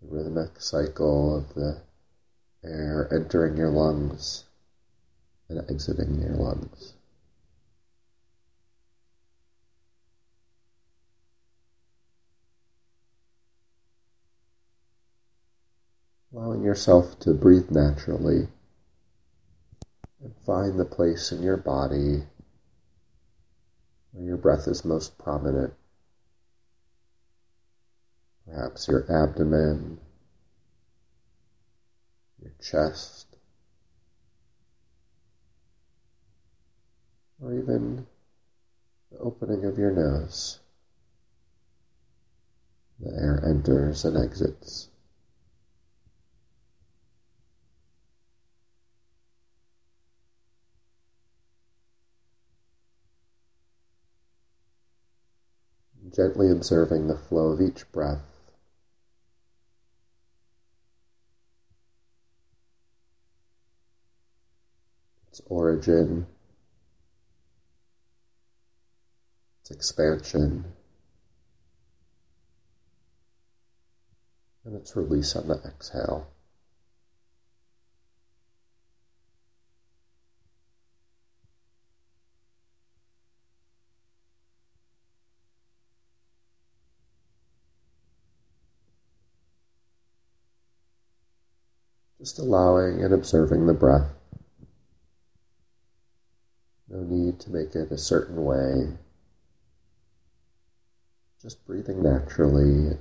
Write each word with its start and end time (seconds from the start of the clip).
the 0.00 0.08
rhythmic 0.08 0.60
cycle 0.60 1.36
of 1.36 1.54
the 1.54 1.82
air 2.64 3.08
entering 3.12 3.56
your 3.56 3.70
lungs 3.70 4.44
and 5.48 5.58
exiting 5.70 6.20
your 6.20 6.34
lungs. 6.34 6.94
Allowing 16.32 16.62
yourself 16.62 17.18
to 17.20 17.34
breathe 17.34 17.70
naturally 17.70 18.46
and 20.22 20.32
find 20.46 20.78
the 20.78 20.84
place 20.84 21.32
in 21.32 21.42
your 21.42 21.56
body 21.56 22.22
where 24.12 24.24
your 24.24 24.36
breath 24.36 24.68
is 24.68 24.84
most 24.84 25.18
prominent. 25.18 25.72
Perhaps 28.46 28.88
your 28.88 29.04
abdomen, 29.10 29.98
chest, 32.60 33.26
or 37.40 37.54
even 37.54 38.06
the 39.10 39.18
opening 39.18 39.64
of 39.64 39.78
your 39.78 39.90
nose. 39.90 40.60
The 43.00 43.10
air 43.10 43.42
enters 43.46 44.04
and 44.04 44.16
exits. 44.16 44.88
Gently 56.14 56.50
observing 56.50 57.06
the 57.06 57.16
flow 57.16 57.52
of 57.52 57.60
each 57.60 57.90
breath 57.92 58.30
its 65.30 65.39
origin, 65.50 66.26
its 69.60 69.70
expansion, 69.72 70.64
and 74.64 74.76
its 74.76 74.94
release 74.96 75.34
on 75.34 75.48
the 75.48 75.60
exhale. 75.66 76.28
Just 92.18 92.38
allowing 92.38 93.02
and 93.02 93.12
observing 93.12 93.66
the 93.66 93.74
breath. 93.74 94.19
No 96.90 97.02
need 97.02 97.38
to 97.40 97.50
make 97.50 97.76
it 97.76 97.92
a 97.92 97.98
certain 97.98 98.44
way. 98.44 98.96
Just 101.40 101.64
breathing 101.64 102.02
naturally, 102.02 102.98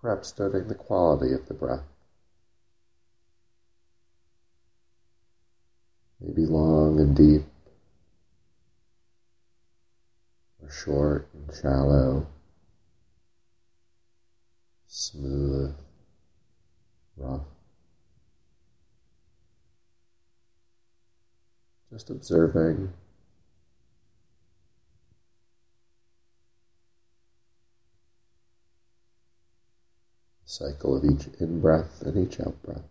perhaps 0.00 0.38
noting 0.38 0.68
the 0.68 0.76
quality 0.76 1.34
of 1.34 1.48
the 1.48 1.54
breath. 1.54 1.82
Maybe 6.20 6.46
long 6.46 7.00
and 7.00 7.16
deep, 7.16 7.44
or 10.62 10.70
short 10.70 11.28
and 11.34 11.54
shallow, 11.54 12.28
smooth, 14.86 15.74
rough. 17.16 17.53
Just 21.94 22.10
observing. 22.10 22.92
Cycle 30.44 30.96
of 30.96 31.04
each 31.04 31.28
in 31.38 31.60
breath 31.60 32.02
and 32.02 32.16
each 32.16 32.40
out 32.40 32.60
breath. 32.64 32.82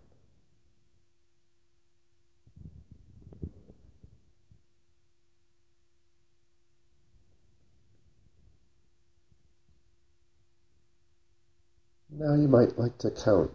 Now 12.09 12.35
you 12.35 12.47
might 12.47 12.79
like 12.79 12.97
to 12.99 13.11
count 13.11 13.51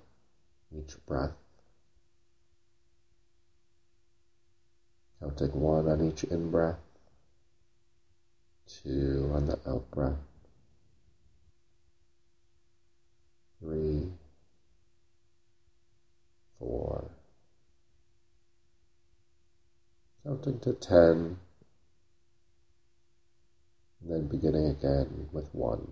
each 0.77 0.95
breath. 1.07 1.33
Counting 5.21 5.61
one 5.61 5.89
on 5.89 6.09
each 6.09 6.23
in 6.25 6.51
breath, 6.51 6.79
two 8.67 9.31
on 9.35 9.47
the 9.47 9.59
out 9.67 9.91
breath, 9.91 10.15
three, 13.61 14.13
four, 16.59 17.11
counting 20.25 20.61
to 20.61 20.73
ten, 20.75 21.39
and 24.01 24.09
then 24.09 24.29
beginning 24.29 24.67
again 24.67 25.29
with 25.33 25.53
one. 25.53 25.89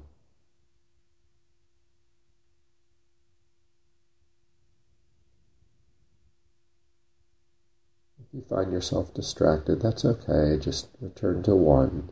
You 8.36 8.42
find 8.42 8.70
yourself 8.70 9.14
distracted, 9.14 9.80
that's 9.80 10.04
okay. 10.04 10.62
Just 10.62 10.88
return 11.00 11.42
to 11.44 11.56
one 11.56 12.10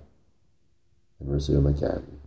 and 1.20 1.30
resume 1.30 1.66
again. 1.66 2.20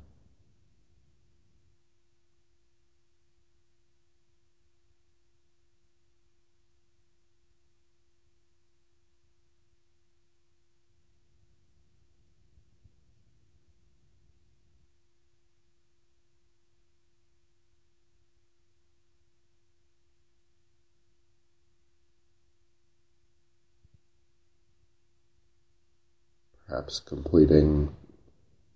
Perhaps 26.88 27.01
completing 27.01 27.89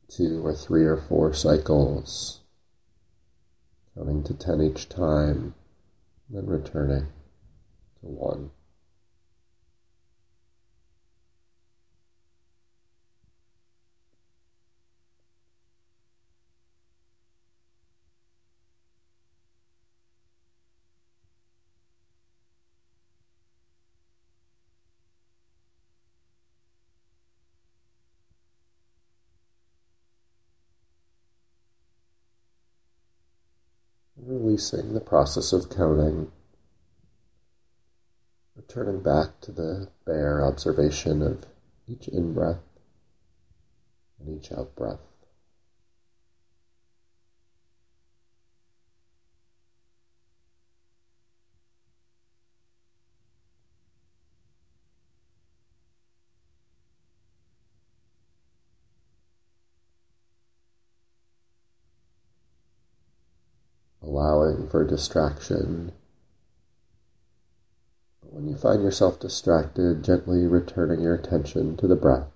two 0.10 0.46
or 0.46 0.54
three 0.54 0.84
or 0.84 0.98
four 0.98 1.34
cycles, 1.34 2.42
counting 3.96 4.22
to 4.22 4.34
10 4.34 4.62
each 4.62 4.90
time, 4.90 5.54
then 6.30 6.46
returning 6.46 7.08
to 8.02 8.08
one. 8.08 8.52
Releasing 34.52 34.94
the 34.94 35.00
process 35.00 35.54
of 35.54 35.70
counting, 35.70 36.30
returning 38.54 39.02
back 39.02 39.40
to 39.40 39.50
the 39.50 39.88
bare 40.06 40.46
observation 40.46 41.22
of 41.22 41.46
each 41.88 42.10
in 42.10 42.34
breath 42.34 42.60
and 44.20 44.38
each 44.38 44.52
out 44.52 44.76
breath. 44.76 45.08
For 64.72 64.86
distraction. 64.86 65.92
But 68.22 68.34
When 68.34 68.48
you 68.48 68.56
find 68.56 68.82
yourself 68.82 69.20
distracted, 69.20 70.04
gently 70.04 70.48
returning 70.48 71.02
your 71.02 71.14
attention 71.14 71.76
to 71.78 71.88
the 71.88 71.98
breath. 71.98 72.28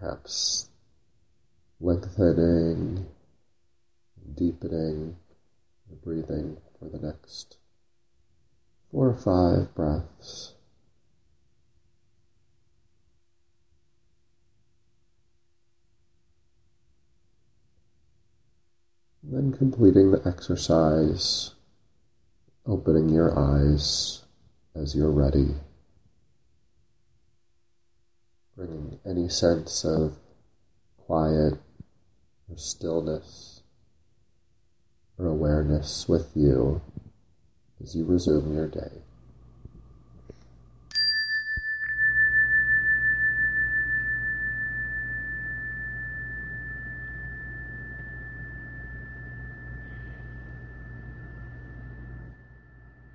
Perhaps 0.00 0.70
lengthening, 1.78 3.06
deepening 4.34 5.16
the 5.88 5.96
breathing 5.96 6.56
for 6.78 6.88
the 6.88 6.98
next 6.98 7.58
four 8.90 9.08
or 9.08 9.14
five 9.14 9.74
breaths. 9.74 10.54
then 19.22 19.52
completing 19.52 20.10
the 20.10 20.20
exercise, 20.26 21.54
opening 22.66 23.08
your 23.10 23.38
eyes 23.38 24.24
as 24.74 24.96
you're 24.96 25.10
ready 25.10 25.54
bringing 28.60 28.98
any 29.06 29.26
sense 29.26 29.86
of 29.86 30.18
quiet 30.98 31.54
or 32.46 32.56
stillness 32.58 33.62
or 35.16 35.28
awareness 35.28 36.06
with 36.06 36.30
you 36.34 36.82
as 37.82 37.96
you 37.96 38.04
resume 38.04 38.54
your 38.54 38.68
day. 38.68 39.00